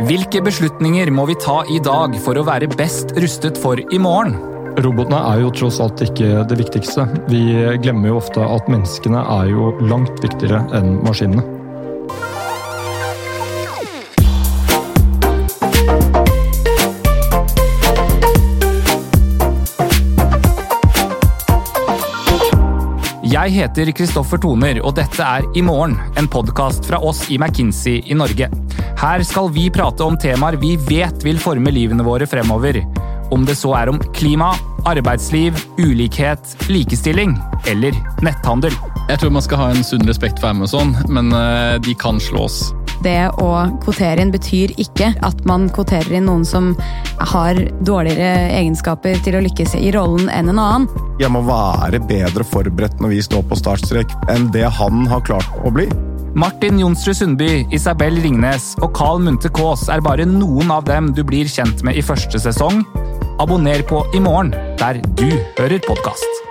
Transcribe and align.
Hvilke 0.00 0.40
beslutninger 0.40 1.10
må 1.12 1.26
vi 1.28 1.34
ta 1.36 1.58
i 1.68 1.76
dag 1.84 2.14
for 2.24 2.38
å 2.40 2.44
være 2.48 2.70
best 2.72 3.12
rustet 3.20 3.58
for 3.60 3.76
i 3.76 3.98
morgen? 4.00 4.38
Robotene 4.80 5.18
er 5.28 5.42
jo 5.42 5.50
tross 5.52 5.82
alt 5.84 6.00
ikke 6.00 6.46
det 6.48 6.56
viktigste. 6.62 7.04
Vi 7.28 7.42
glemmer 7.84 8.08
jo 8.08 8.20
ofte 8.22 8.40
at 8.40 8.70
menneskene 8.72 9.20
er 9.20 9.50
jo 9.52 9.74
langt 9.84 10.16
viktigere 10.24 10.64
enn 10.78 10.96
maskinene. 11.04 11.44
Jeg 23.32 23.54
heter 23.58 23.92
Kristoffer 23.96 24.40
Toner, 24.40 24.80
og 24.84 24.96
dette 24.96 25.24
er 25.24 25.44
I 25.56 25.62
morgen, 25.64 25.98
en 26.16 26.28
podkast 26.32 26.88
fra 26.88 27.00
oss 27.00 27.26
i 27.32 27.36
McKinsey 27.40 28.00
i 28.08 28.16
Norge. 28.16 28.48
Her 29.02 29.18
skal 29.26 29.48
vi 29.50 29.64
prate 29.74 30.04
om 30.06 30.14
temaer 30.14 30.54
vi 30.62 30.76
vet 30.78 31.24
vil 31.26 31.40
forme 31.42 31.72
livene 31.74 32.04
våre 32.06 32.26
fremover. 32.30 32.76
Om 33.34 33.42
det 33.48 33.56
så 33.58 33.72
er 33.74 33.90
om 33.90 33.98
klima, 34.14 34.52
arbeidsliv, 34.86 35.58
ulikhet, 35.80 36.52
likestilling 36.70 37.34
eller 37.66 37.98
netthandel. 38.22 38.76
Jeg 39.08 39.18
tror 39.18 39.32
man 39.34 39.42
skal 39.42 39.58
ha 39.58 39.66
en 39.72 39.82
sunn 39.82 40.06
respekt 40.06 40.38
for 40.38 40.52
Amazon, 40.52 40.94
men 41.10 41.34
eh, 41.34 41.80
de 41.82 41.96
kan 41.98 42.22
slås. 42.22 42.68
Det 43.02 43.32
å 43.42 43.48
kvotere 43.82 44.22
inn 44.22 44.30
betyr 44.30 44.76
ikke 44.78 45.10
at 45.26 45.42
man 45.50 45.66
kvoterer 45.74 46.20
inn 46.20 46.28
noen 46.30 46.46
som 46.46 46.70
har 47.32 47.58
dårligere 47.82 48.52
egenskaper 48.60 49.18
til 49.26 49.34
å 49.34 49.42
lykkes 49.48 49.74
i 49.82 49.90
rollen 49.98 50.30
enn 50.30 50.54
en 50.54 50.62
annen. 50.62 50.86
Jeg 51.18 51.34
må 51.34 51.42
være 51.50 51.98
bedre 52.06 52.46
forberedt 52.46 53.02
når 53.02 53.16
vi 53.16 53.26
står 53.26 53.50
på 53.50 53.58
startstrek, 53.58 54.14
enn 54.30 54.52
det 54.54 54.68
han 54.78 55.08
har 55.10 55.26
klart 55.26 55.62
å 55.66 55.74
bli. 55.74 55.90
Martin 56.34 56.78
Jonsrud 56.80 57.14
Sundby, 57.14 57.66
Isabel 57.76 58.16
Ringnes 58.24 58.72
og 58.80 58.94
Carl 58.96 59.20
Munthe 59.20 59.50
Kaas 59.52 59.84
er 59.92 60.00
bare 60.04 60.24
noen 60.28 60.72
av 60.72 60.86
dem 60.88 61.10
du 61.12 61.20
blir 61.28 61.50
kjent 61.50 61.84
med 61.84 61.98
i 62.00 62.04
første 62.04 62.40
sesong. 62.40 62.80
Abonner 63.42 63.84
på 63.88 64.04
I 64.16 64.22
morgen, 64.24 64.54
der 64.80 65.02
du 65.18 65.28
hører 65.58 65.82
podkast. 65.84 66.41